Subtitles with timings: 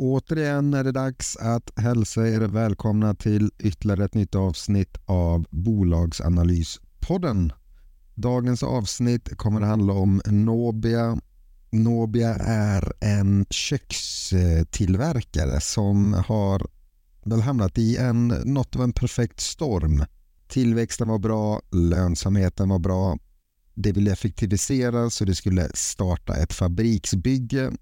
[0.00, 7.52] Återigen är det dags att hälsa er välkomna till ytterligare ett nytt avsnitt av Bolagsanalyspodden.
[8.14, 11.18] Dagens avsnitt kommer att handla om Nobia.
[11.70, 16.66] Nobia är en kökstillverkare som har
[17.24, 20.04] väl hamnat i en, något av en perfekt storm.
[20.48, 23.18] Tillväxten var bra, lönsamheten var bra.
[23.74, 27.72] Det ville effektivisera så det skulle starta ett fabriksbygge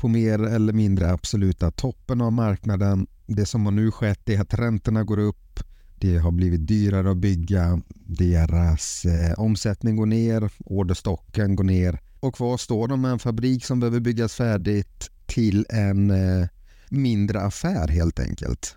[0.00, 3.06] på mer eller mindre absoluta toppen av marknaden.
[3.26, 5.60] Det som har nu skett är att räntorna går upp.
[5.98, 7.80] Det har blivit dyrare att bygga.
[8.06, 10.50] Deras eh, omsättning går ner.
[10.64, 12.00] Orderstocken går ner.
[12.20, 16.48] Och kvar står de med en fabrik som behöver byggas färdigt till en eh,
[16.88, 18.76] mindre affär helt enkelt.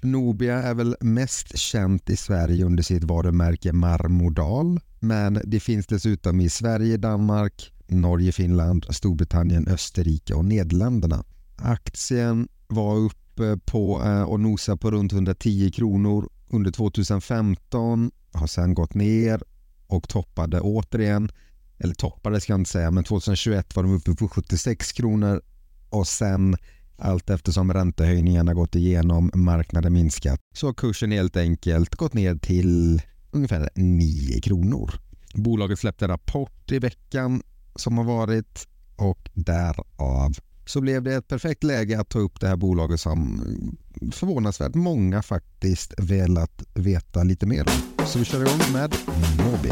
[0.00, 4.80] Nobia är väl mest känt i Sverige under sitt varumärke Marmodal.
[5.00, 11.24] Men det finns dessutom i Sverige, Danmark, Norge, Finland, Storbritannien, Österrike och Nederländerna.
[11.56, 18.74] Aktien var uppe på eh, och nosade på runt 110 kronor under 2015, har sen
[18.74, 19.42] gått ner
[19.86, 21.30] och toppade återigen,
[21.78, 25.42] eller toppade ska jag inte säga, men 2021 var de uppe på 76 kronor
[25.90, 26.56] och sen
[26.96, 33.02] allt eftersom räntehöjningarna gått igenom, marknaden minskat, så har kursen helt enkelt gått ner till
[33.30, 34.94] ungefär 9 kronor.
[35.34, 37.42] Bolaget släppte rapport i veckan
[37.80, 40.32] som har varit och därav
[40.68, 43.40] så blev det ett perfekt läge att ta upp det här bolaget som
[44.12, 48.06] förvånansvärt många faktiskt velat veta lite mer om.
[48.06, 48.94] Så vi kör igång med
[49.44, 49.70] Mobi.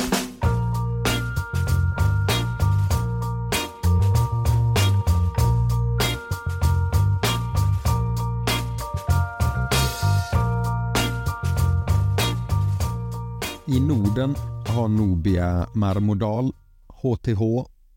[13.66, 14.34] I Norden
[14.66, 16.52] har Nobia Marmodal,
[16.88, 17.75] HTH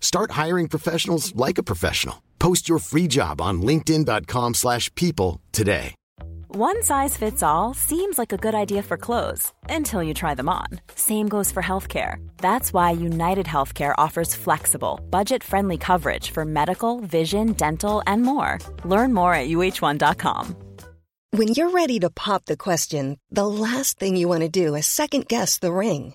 [0.00, 2.22] Start hiring professionals like a professional.
[2.40, 5.94] Post your free job on linkedin.com slash people today.
[6.50, 10.48] One size fits all seems like a good idea for clothes until you try them
[10.48, 10.66] on.
[10.94, 12.26] Same goes for healthcare.
[12.38, 18.58] That's why United Healthcare offers flexible, budget-friendly coverage for medical, vision, dental, and more.
[18.84, 20.56] Learn more at uh1.com.
[21.32, 24.86] When you're ready to pop the question, the last thing you want to do is
[24.86, 26.14] second-guess the ring.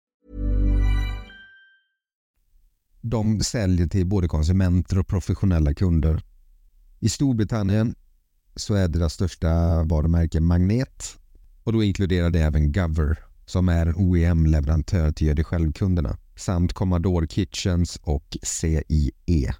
[3.01, 6.23] De säljer till både konsumenter och professionella kunder.
[6.99, 7.95] I Storbritannien
[8.55, 11.17] så är deras största varumärke Magnet
[11.63, 16.73] och då inkluderar det även Gover som är en OEM-leverantör till gör det själv-kunderna samt
[16.73, 19.53] Commodore Kitchens och CIE.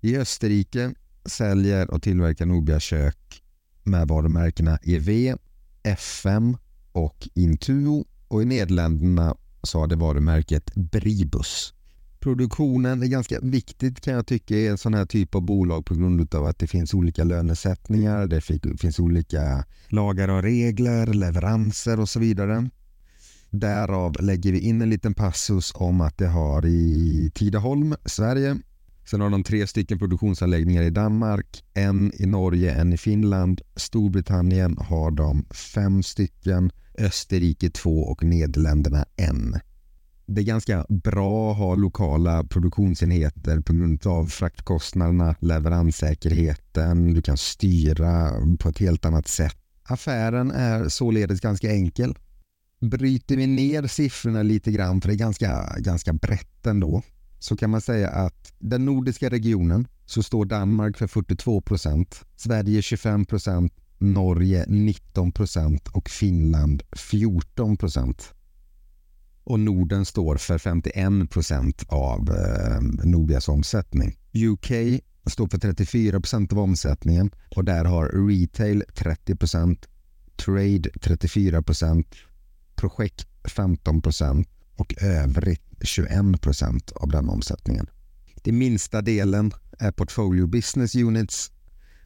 [0.00, 0.94] I Österrike
[1.26, 3.42] säljer och tillverkar Nobia kök
[3.82, 5.38] med varumärkena EV,
[5.82, 6.56] FM
[6.92, 11.74] och Intuo och i Nederländerna så har det varumärket Bribus.
[12.24, 15.94] Produktionen är ganska viktigt kan jag tycka i en sån här typ av bolag på
[15.94, 18.40] grund av att det finns olika lönesättningar, det
[18.80, 22.70] finns olika lagar och regler, leveranser och så vidare.
[23.50, 28.56] Därav lägger vi in en liten passus om att det har i Tidaholm, Sverige.
[29.10, 33.60] Sen har de tre stycken produktionsanläggningar i Danmark, en i Norge, en i Finland.
[33.76, 39.60] Storbritannien har de fem stycken, Österrike två och Nederländerna en
[40.26, 47.36] det är ganska bra att ha lokala produktionsenheter på grund av fraktkostnaderna, leveranssäkerheten, du kan
[47.36, 49.56] styra på ett helt annat sätt.
[49.82, 52.14] Affären är således ganska enkel.
[52.80, 57.02] Bryter vi ner siffrorna lite grann, för det är ganska, ganska brett ändå,
[57.38, 62.82] så kan man säga att den nordiska regionen så står Danmark för 42 procent, Sverige
[62.82, 68.34] 25 procent, Norge 19 procent och Finland 14 procent
[69.44, 74.16] och Norden står för 51 procent av eh, Nobias omsättning.
[74.34, 79.88] UK står för 34 procent av omsättningen och där har retail 30 procent,
[80.36, 82.14] trade 34 procent,
[82.76, 87.86] projekt 15 procent och övrigt 21 procent av den omsättningen.
[88.42, 91.52] Den minsta delen är Portfolio Business Units.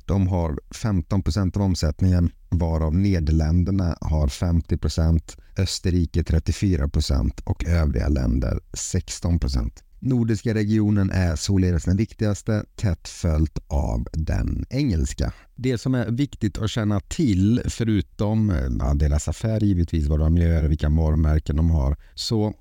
[0.08, 7.64] De har 15 procent av omsättningen varav Nederländerna har 50 procent, Österrike 34 procent och
[7.64, 9.84] övriga länder 16 procent.
[9.99, 15.32] Nordiska regionen är således den viktigaste, tätt följt av den engelska.
[15.55, 20.69] Det som är viktigt att känna till, förutom ja, deras affär givetvis, vad de gör,
[20.69, 22.54] vilka varumärken de har, så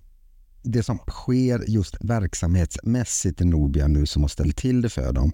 [0.63, 5.33] det som sker just verksamhetsmässigt i Nobia nu som har ställt till det för dem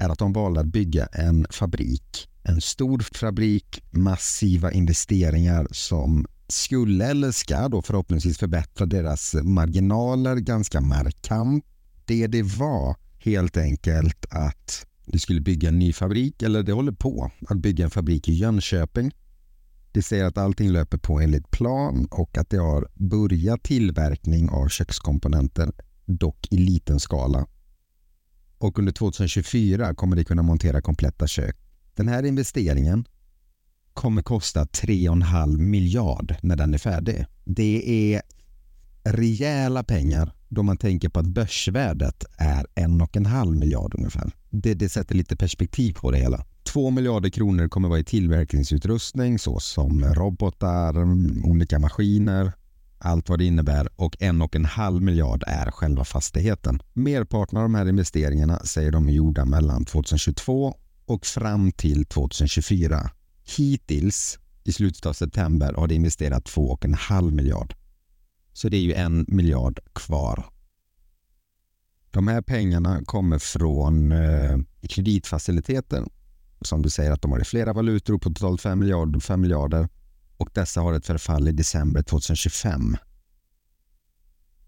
[0.00, 2.28] är att de valde att bygga en fabrik.
[2.42, 10.80] En stor fabrik, massiva investeringar som skulle eller ska då förhoppningsvis förbättra deras marginaler ganska
[10.80, 11.64] markant.
[12.04, 16.92] Det det var helt enkelt att de skulle bygga en ny fabrik, eller det håller
[16.92, 19.12] på att bygga en fabrik i Jönköping.
[19.92, 24.68] Det säger att allting löper på enligt plan och att det har börjat tillverkning av
[24.68, 25.72] kökskomponenter,
[26.06, 27.46] dock i liten skala.
[28.60, 31.56] Och under 2024 kommer de kunna montera kompletta kök.
[31.94, 33.04] Den här investeringen
[33.94, 37.26] kommer kosta 3,5 miljard när den är färdig.
[37.44, 38.22] Det är
[39.04, 44.32] rejäla pengar då man tänker på att börsvärdet är en och en halv miljard ungefär.
[44.50, 46.44] Det, det sätter lite perspektiv på det hela.
[46.62, 50.94] 2 miljarder kronor kommer vara i tillverkningsutrustning såsom robotar,
[51.44, 52.52] olika maskiner,
[53.00, 56.82] allt vad det innebär och en och en halv miljard är själva fastigheten.
[56.92, 60.74] Merparten av de här investeringarna säger de är gjorda mellan 2022
[61.06, 63.10] och fram till 2024.
[63.56, 67.74] Hittills i slutet av september har det investerat 2,5 miljard.
[68.52, 70.44] Så det är ju en miljard kvar.
[72.10, 74.58] De här pengarna kommer från eh,
[74.88, 76.04] kreditfaciliteter
[76.62, 79.88] som du säger att de har i flera valutor på totalt 5 miljarder, 5 miljarder
[80.40, 82.96] och dessa har ett förfall i december 2025.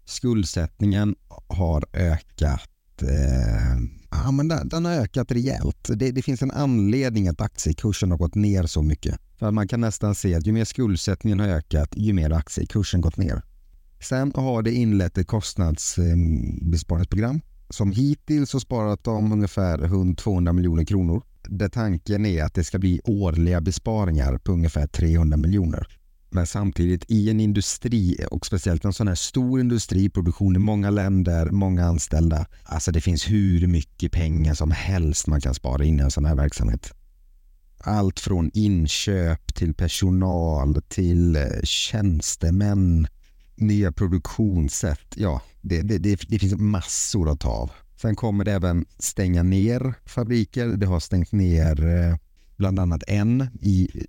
[0.05, 1.15] Skuldsättningen
[1.47, 2.69] har ökat
[3.01, 3.77] eh,
[4.11, 5.89] ja, men den, den, har ökat rejält.
[5.95, 9.19] Det, det, finns en anledning att aktiekursen har gått ner så mycket.
[9.39, 13.17] För man kan nästan se att ju mer skuldsättningen har ökat, ju mer aktiekursen gått
[13.17, 13.41] ner.
[14.01, 20.85] Sen har det inlett ett kostnadsbesparingsprogram eh, som hittills har sparat om ungefär 200 miljoner
[20.85, 21.23] kronor.
[21.49, 25.87] Där tanken är att det ska bli årliga besparingar på ungefär 300 miljoner.
[26.33, 31.49] Men samtidigt i en industri och speciellt en sån här stor industriproduktion i många länder,
[31.49, 32.45] många anställda.
[32.63, 36.25] Alltså det finns hur mycket pengar som helst man kan spara in i en sån
[36.25, 36.93] här verksamhet.
[37.77, 43.07] Allt från inköp till personal till eh, tjänstemän,
[43.55, 45.13] nya produktionssätt.
[45.15, 47.71] Ja, det, det, det, det finns massor att ta av.
[48.03, 50.67] Sen kommer det även stänga ner fabriker.
[50.67, 52.15] Det har stängt ner eh,
[52.57, 54.05] bland annat en i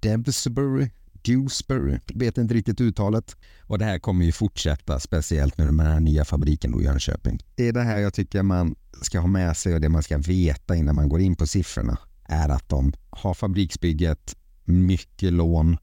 [0.00, 0.90] Devsbury
[1.22, 3.36] Dewsbury, vet inte riktigt uttalet.
[3.62, 7.38] Och det här kommer ju fortsätta, speciellt nu med den här nya fabriken i Jönköping.
[7.54, 10.18] Det är det här jag tycker man ska ha med sig och det man ska
[10.18, 15.76] veta innan man går in på siffrorna är att de har fabriksbygget, mycket lån.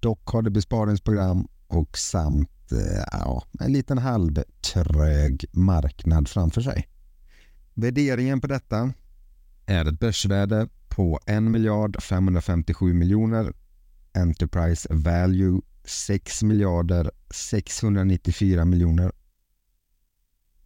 [0.00, 6.88] Dock har det besparingsprogram och samt Eh, ja, en liten halvtrög marknad framför sig.
[7.74, 8.92] Värderingen på detta
[9.66, 13.52] är ett börsvärde på 1 miljard 557 miljoner
[14.14, 19.12] Enterprise Value 6 miljarder 694 miljoner.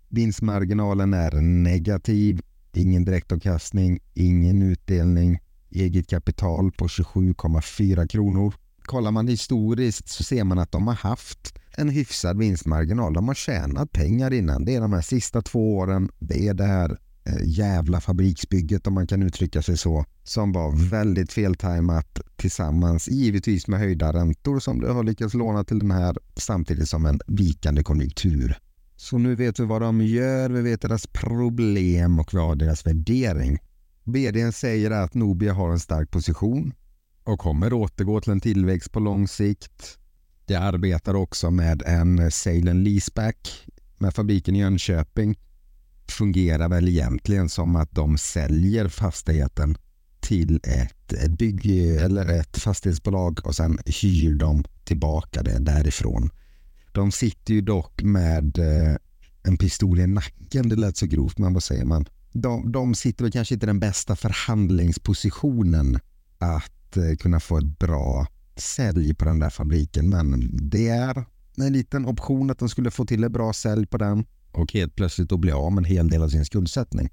[0.09, 5.39] Vinstmarginalen är negativ, ingen direktavkastning, ingen utdelning,
[5.71, 8.55] eget kapital på 27,4 kronor.
[8.87, 13.13] Kollar man historiskt så ser man att de har haft en hyfsad vinstmarginal.
[13.13, 14.65] De har tjänat pengar innan.
[14.65, 16.09] Det är de här sista två åren.
[16.19, 20.91] Det är det här eh, jävla fabriksbygget om man kan uttrycka sig så som var
[20.91, 26.17] väldigt feltajmat tillsammans givetvis med höjda räntor som du har lyckats låna till den här
[26.37, 28.59] samtidigt som en vikande konjunktur.
[28.97, 32.87] Så nu vet vi vad de gör, vi vet deras problem och vi har deras
[32.87, 33.59] värdering.
[34.05, 36.73] VDn säger att Nobia har en stark position
[37.27, 39.99] och kommer återgå till en tillväxt på lång sikt.
[40.45, 43.67] Det arbetar också med en sale and leaseback
[43.99, 45.37] med fabriken i Jönköping
[46.09, 49.77] fungerar väl egentligen som att de säljer fastigheten
[50.21, 51.67] till ett, bygg
[52.01, 56.31] eller ett fastighetsbolag och sen hyr de tillbaka det därifrån.
[56.93, 58.97] De sitter ju dock med eh,
[59.43, 62.07] en pistol i nacken, det lät så grovt, men vad säger man?
[62.33, 65.99] De, de sitter väl kanske inte i den bästa förhandlingspositionen
[66.39, 68.27] att att eh, kunna få ett bra
[68.57, 71.25] sälj på den där fabriken, men det är
[71.57, 74.97] en liten option att de skulle få till ett bra sälj på den och helt
[74.97, 77.11] plötsligt då bli av med en hel del av sin skuldsättning.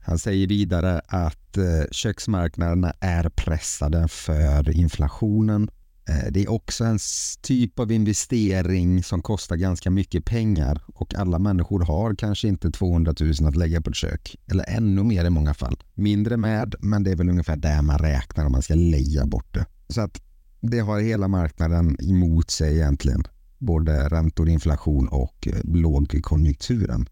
[0.00, 5.70] Han säger vidare att eh, köksmarknaderna är pressade för inflationen
[6.08, 6.98] Eh, det är också en
[7.42, 13.14] typ av investering som kostar ganska mycket pengar och alla människor har kanske inte 200
[13.20, 14.36] 000 att lägga på ett kök.
[14.46, 15.82] Eller ännu mer i många fall.
[15.94, 19.54] Mindre med, men det är väl ungefär där man räknar om man ska leja bort
[19.54, 19.66] det.
[19.88, 20.22] Så att
[20.60, 23.24] det har hela marknaden emot sig egentligen.
[23.58, 27.08] Både räntor, inflation och eh, lågkonjunkturen.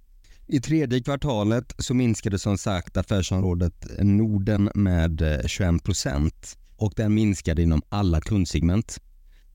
[0.46, 7.14] I tredje kvartalet så minskade som sagt affärsområdet Norden med eh, 21 procent och den
[7.14, 9.00] minskade inom alla kundsegment.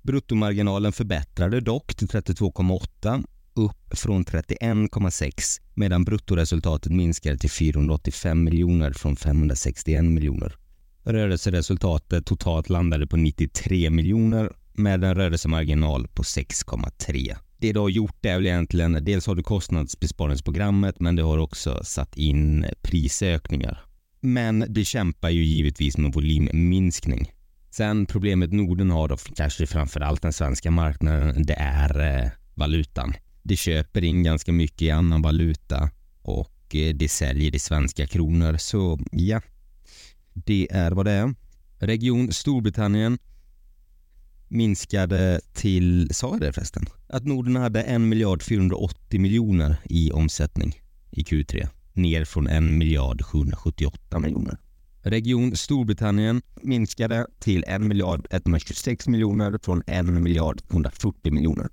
[0.02, 9.16] Bruttomarginalen förbättrade dock till 32,8 upp från 31,6 medan bruttoresultatet minskade till 485 miljoner från
[9.16, 10.56] 561 miljoner.
[11.04, 17.36] Rörelseresultatet totalt landade på 93 miljoner med en rörelsemarginal på 6,3.
[17.58, 21.84] Det du har gjort är väl egentligen, dels har du kostnadsbesparingsprogrammet men det har också
[21.84, 23.87] satt in prisökningar.
[24.28, 27.32] Men det kämpar ju givetvis med volymminskning.
[27.70, 33.14] Sen problemet Norden har då kanske framförallt den svenska marknaden, det är eh, valutan.
[33.44, 35.90] Det köper in ganska mycket i annan valuta
[36.22, 38.58] och eh, det säljer i svenska kronor.
[38.58, 39.42] Så ja,
[40.34, 41.36] det är vad det är.
[41.80, 43.18] Region Storbritannien
[44.48, 46.86] minskade till, sa jag det förresten?
[47.10, 50.82] Att Norden hade 1 miljard 480 miljoner i omsättning
[51.12, 51.68] i Q3
[51.98, 54.58] ner från 1 miljard 778 miljoner.
[55.02, 61.70] Region Storbritannien minskade till 1 miljard 126 miljoner från 1 miljard 140 miljoner.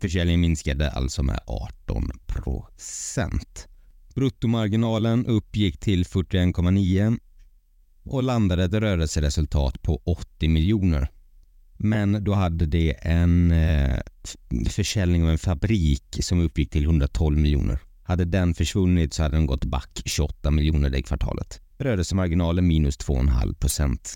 [0.00, 3.68] Försäljningen minskade alltså med 18 procent.
[4.14, 7.18] Bruttomarginalen uppgick till 41,9
[8.02, 11.10] och landade ett rörelseresultat på 80 miljoner.
[11.76, 13.98] Men då hade det en eh,
[14.68, 17.78] försäljning av en fabrik som uppgick till 112 miljoner.
[18.10, 21.60] Hade den försvunnit så hade den gått back 28 miljoner det kvartalet.
[21.78, 24.14] Rörelsemarginalen minus 2,5 procent.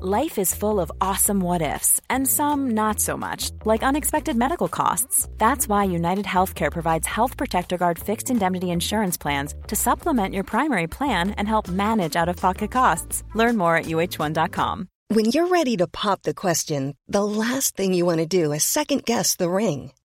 [0.00, 4.68] Life is full of awesome what ifs and some not so much, like unexpected medical
[4.68, 5.28] costs.
[5.38, 10.44] That's why United Healthcare provides Health Protector Guard fixed indemnity insurance plans to supplement your
[10.44, 13.24] primary plan and help manage out of pocket costs.
[13.34, 14.88] Learn more at uh1.com.
[15.14, 18.64] When you're ready to pop the question, the last thing you want to do is
[18.64, 19.90] second guess the ring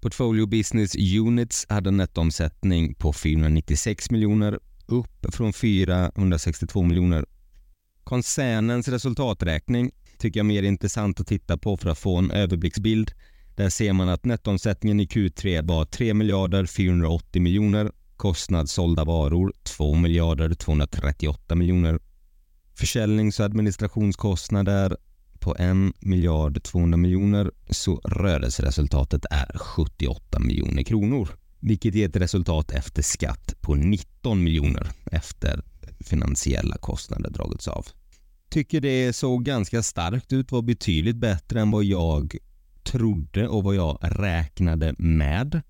[0.00, 7.26] Portfolio Business Units hade en nettoomsättning på 496 miljoner, upp från 462 miljoner.
[8.04, 13.12] Koncernens resultaträkning tycker jag är mer intressant att titta på för att få en överblicksbild.
[13.56, 19.52] Där ser man att nettoomsättningen i Q3 var 3 miljarder 480 miljoner, kostnad sålda varor
[19.62, 21.98] 2 miljarder 238 miljoner,
[22.74, 24.96] försäljnings och administrationskostnader
[25.40, 31.28] på 1 miljard 200 miljoner så rörelseresultatet är 78 miljoner kronor.
[31.60, 35.62] Vilket ger ett resultat efter skatt på 19 miljoner efter
[36.00, 37.86] finansiella kostnader dragits av.
[38.50, 42.36] Tycker det såg ganska starkt ut, var betydligt bättre än vad jag
[42.82, 45.62] trodde och vad jag räknade med.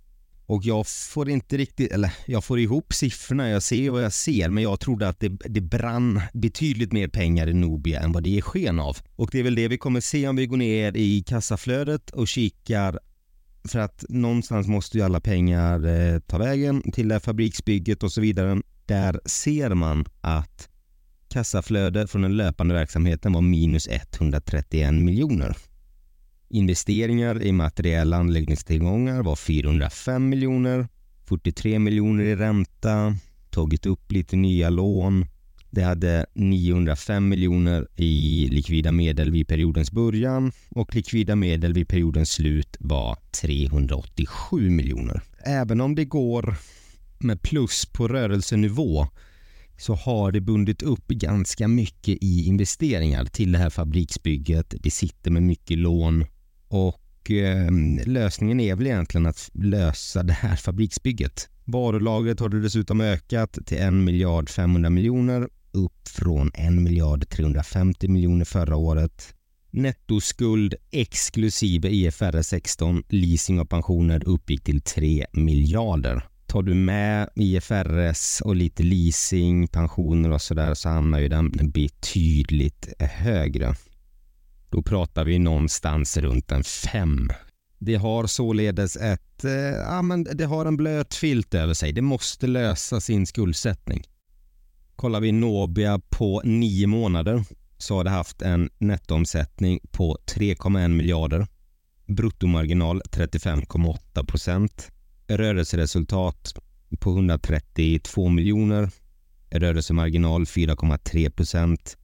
[0.51, 4.49] Och jag får inte riktigt, eller jag får ihop siffrorna, jag ser vad jag ser,
[4.49, 8.39] men jag trodde att det, det brann betydligt mer pengar i Nobia än vad det
[8.39, 8.97] är sken av.
[9.17, 12.29] Och det är väl det vi kommer se om vi går ner i kassaflödet och
[12.29, 12.99] kikar
[13.69, 18.13] för att någonstans måste ju alla pengar eh, ta vägen till det här fabriksbygget och
[18.13, 18.63] så vidare.
[18.87, 20.69] Där ser man att
[21.29, 25.57] kassaflödet från den löpande verksamheten var minus 131 miljoner.
[26.53, 30.89] Investeringar i materiella anläggningstillgångar var 405 miljoner,
[31.29, 33.17] 43 miljoner i ränta,
[33.51, 35.27] tagit upp lite nya lån.
[35.71, 42.31] Det hade 905 miljoner i likvida medel vid periodens början och likvida medel vid periodens
[42.31, 45.23] slut var 387 miljoner.
[45.45, 46.55] Även om det går
[47.19, 49.07] med plus på rörelsenivå
[49.79, 54.75] så har det bundit upp ganska mycket i investeringar till det här fabriksbygget.
[54.83, 56.25] Det sitter med mycket lån
[56.71, 57.71] och eh,
[58.07, 61.49] lösningen är väl egentligen att lösa det här fabriksbygget.
[61.65, 68.45] Varulagret har dessutom ökat till 1 miljard 500 miljoner upp från 1 miljard 350 miljoner
[68.45, 69.35] förra året.
[69.71, 76.23] Nettoskuld exklusive IFRS 16, leasing och pensioner uppgick till 3 miljarder.
[76.47, 82.89] Tar du med IFRS och lite leasing, pensioner och sådär så hamnar ju den betydligt
[83.01, 83.75] högre.
[84.71, 87.29] Då pratar vi någonstans runt en 5.
[87.79, 91.93] Det har således ett, eh, ja men det har en blöt filt över sig.
[91.93, 94.05] Det måste lösa sin skuldsättning.
[94.97, 97.45] Kollar vi Nobia på nio månader
[97.79, 101.47] så har det haft en nettoomsättning på 3,1 miljarder.
[102.07, 104.89] Bruttomarginal 35,8 procent.
[105.29, 106.55] Rörelseresultat
[106.99, 108.91] på 132 miljoner.
[109.51, 111.97] Rörelsemarginal 4,3 procent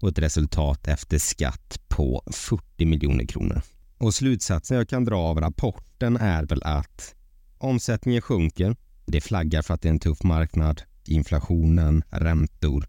[0.00, 3.62] och ett resultat efter skatt på 40 miljoner kronor.
[3.98, 7.14] Och slutsatsen jag kan dra av rapporten är väl att
[7.58, 8.76] omsättningen sjunker.
[9.06, 10.82] Det flaggar för att det är en tuff marknad.
[11.06, 12.88] Inflationen, räntor.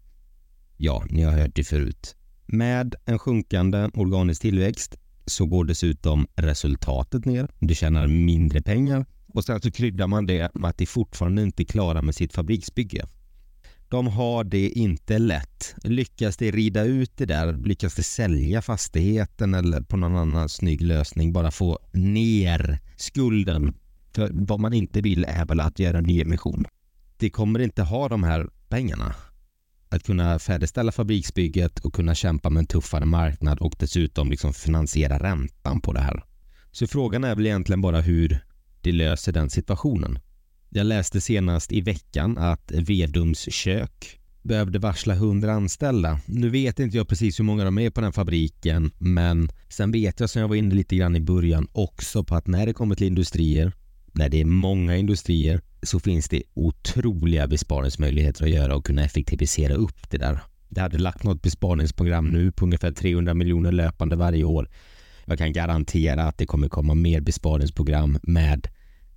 [0.76, 2.16] Ja, ni har hört det förut.
[2.46, 7.48] Med en sjunkande organisk tillväxt så går dessutom resultatet ner.
[7.58, 11.62] Du tjänar mindre pengar och sen så kryddar man det med att de fortfarande inte
[11.62, 13.06] är klara med sitt fabriksbygge.
[13.92, 15.74] De har det inte lätt.
[15.84, 20.80] Lyckas de rida ut det där, lyckas de sälja fastigheten eller på någon annan snygg
[20.80, 23.74] lösning bara få ner skulden.
[24.14, 26.64] För vad man inte vill är väl att göra en nyemission.
[27.16, 29.14] De kommer inte ha de här pengarna.
[29.88, 35.18] Att kunna färdigställa fabriksbygget och kunna kämpa med en tuffare marknad och dessutom liksom finansiera
[35.18, 36.24] räntan på det här.
[36.70, 38.44] Så frågan är väl egentligen bara hur
[38.80, 40.18] de löser den situationen.
[40.74, 46.20] Jag läste senast i veckan att Vedums kök behövde varsla 100 anställda.
[46.26, 50.20] Nu vet inte jag precis hur många de är på den fabriken men sen vet
[50.20, 52.94] jag som jag var inne lite grann i början också på att när det kommer
[52.94, 53.72] till industrier,
[54.12, 59.74] när det är många industrier så finns det otroliga besparingsmöjligheter att göra och kunna effektivisera
[59.74, 60.40] upp det där.
[60.68, 64.68] Det hade lagt något besparingsprogram nu på ungefär 300 miljoner löpande varje år.
[65.24, 68.68] Jag kan garantera att det kommer komma mer besparingsprogram med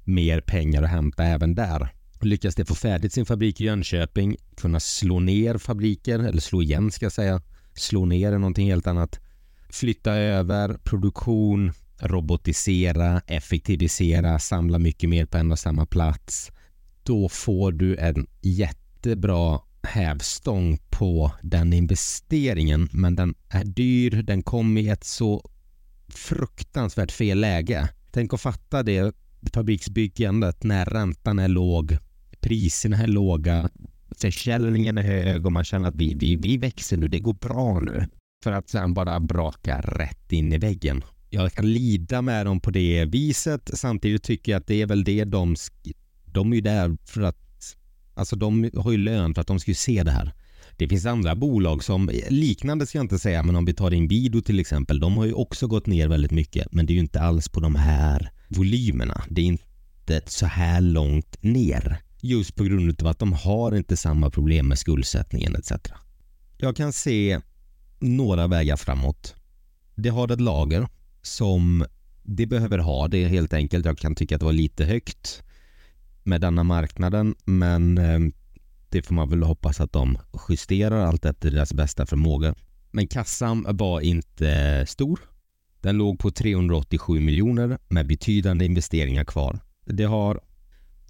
[0.06, 1.89] mer pengar att hämta även där.
[2.22, 6.91] Lyckas det få färdigt sin fabrik i Jönköping, kunna slå ner fabriker, eller slå igen
[6.91, 7.41] ska jag säga,
[7.74, 9.20] slå ner är någonting helt annat,
[9.70, 16.52] flytta över produktion, robotisera, effektivisera, samla mycket mer på en och samma plats.
[17.04, 24.78] Då får du en jättebra hävstång på den investeringen men den är dyr, den kom
[24.78, 25.50] i ett så
[26.08, 27.89] fruktansvärt fel läge.
[28.12, 29.15] Tänk att fatta det
[29.54, 31.98] fabriksbyggandet när räntan är låg,
[32.40, 33.70] priserna är låga,
[34.18, 37.80] försäljningen är hög och man känner att vi, vi, vi växer nu, det går bra
[37.80, 38.08] nu.
[38.44, 41.04] För att sen bara braka rätt in i väggen.
[41.30, 43.70] Jag kan lida med dem på det viset.
[43.74, 45.56] Samtidigt tycker jag att det är väl det de...
[46.26, 47.76] De är ju där för att...
[48.14, 50.34] Alltså de har ju lön för att de ska ju se det här.
[50.78, 54.42] Det finns andra bolag som, liknande ska jag inte säga, men om vi tar Inwido
[54.42, 57.22] till exempel, de har ju också gått ner väldigt mycket, men det är ju inte
[57.22, 59.24] alls på de här volymerna.
[59.30, 62.02] Det är inte så här långt ner.
[62.22, 65.72] Just på grund av att de har inte samma problem med skuldsättningen etc.
[66.58, 67.40] Jag kan se
[68.00, 69.36] några vägar framåt.
[69.96, 70.88] Det har ett lager
[71.22, 71.86] som
[72.24, 73.86] det behöver ha det helt enkelt.
[73.86, 75.44] Jag kan tycka att det var lite högt
[76.24, 78.20] med denna marknaden men eh,
[78.89, 80.17] det får man väl hoppas att de
[80.50, 82.56] justerar allt efter deras bästa förmåga.
[82.91, 85.19] Men kassan var inte eh, stor.
[85.82, 89.60] Den låg på 387 miljoner med betydande investeringar kvar.
[89.86, 90.41] Det har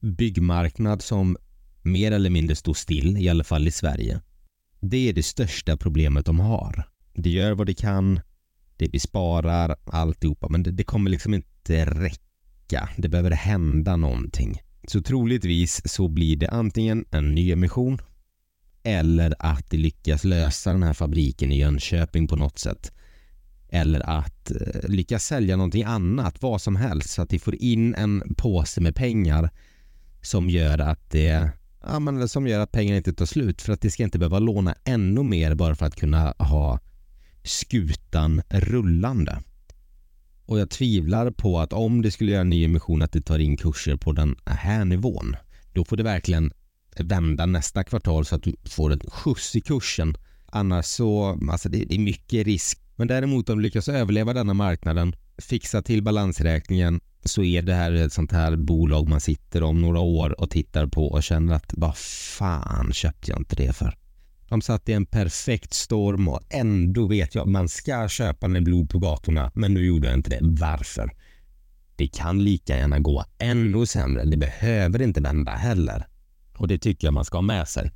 [0.02, 1.38] byggmarknad som
[1.82, 4.22] mer eller mindre står still, i alla fall i Sverige.
[4.80, 6.84] Det är det största problemet de har.
[7.14, 8.20] Det gör vad det kan,
[8.78, 12.90] det besparar alltihopa, men det, det kommer liksom inte räcka.
[12.98, 14.62] Det behöver hända någonting.
[14.88, 18.02] Så troligtvis så blir det antingen en nyemission
[18.84, 22.92] eller att de lyckas lösa den här fabriken i Jönköping på något sätt.
[23.70, 27.96] Eller att eh, lyckas sälja någonting annat, vad som helst, så att de får in
[27.96, 29.50] en påse med pengar
[30.22, 31.50] som gör att det
[31.84, 34.40] ja, men som gör att pengarna inte tar slut för att de ska inte behöva
[34.40, 36.80] låna ännu mer bara för att kunna ha
[37.44, 39.42] skutan rullande.
[40.46, 43.40] Och jag tvivlar på att om det skulle göra en ny emission att det tar
[43.40, 45.36] in kurser på den här nivån.
[45.74, 46.52] Då får det verkligen
[47.00, 50.18] vända nästa kvartal så att du får en skjuts i kursen.
[50.46, 52.80] Annars så, alltså det, det är mycket risk.
[52.96, 57.92] Men däremot om du lyckas överleva denna marknaden, fixa till balansräkningen, så är det här
[57.92, 61.74] ett sånt här bolag man sitter om några år och tittar på och känner att
[61.78, 61.98] vad
[62.38, 63.98] fan köpte jag inte det för?
[64.50, 68.64] De satt i en perfekt storm och ändå vet jag att man ska köpa med
[68.64, 70.40] blod på gatorna, men nu gjorde jag inte det.
[70.42, 71.12] Varför?
[71.96, 74.26] Det kan lika gärna gå ännu sämre.
[74.26, 76.08] Det behöver inte vända heller.
[76.58, 77.92] Och det tycker jag man ska ha med sig.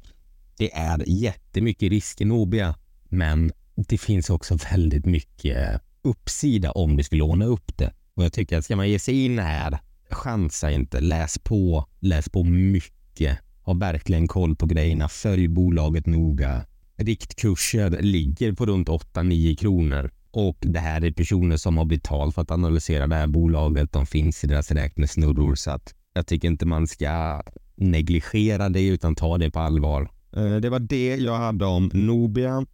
[0.57, 6.97] Det är jättemycket risk i Nobia, men det finns också väldigt mycket eh, uppsida om
[6.97, 7.93] du skulle låna upp det.
[8.13, 11.01] Och jag tycker att ska man ge sig in här, chansa inte.
[11.01, 13.37] Läs på, läs på mycket.
[13.69, 15.07] Ha verkligen koll på grejerna.
[15.09, 16.65] Följ bolaget noga.
[16.97, 22.41] Riktkurser ligger på runt 8-9 kronor och det här är personer som har betalt för
[22.41, 23.91] att analysera det här bolaget.
[23.91, 27.41] De finns i deras räknesnurror så att jag tycker inte man ska
[27.75, 30.09] negligera det utan ta det på allvar.
[30.35, 32.65] Eh, det var det jag hade om Nobia.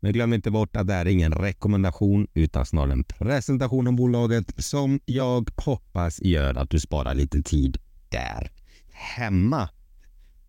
[0.00, 3.96] Men glöm inte bort att det här är ingen rekommendation utan snarare en presentation om
[3.96, 8.50] bolaget som jag hoppas gör att du sparar lite tid där
[8.92, 9.68] hemma.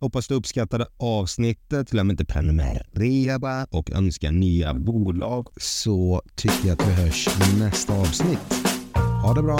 [0.01, 1.91] Hoppas du uppskattade avsnittet.
[1.91, 7.93] Glöm inte prenumerera och önska nya bolag så tycker jag att vi hörs i nästa
[7.93, 8.53] avsnitt.
[9.23, 9.59] Ha det bra.